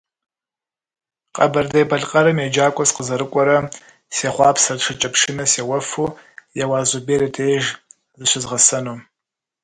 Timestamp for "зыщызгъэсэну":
8.17-8.95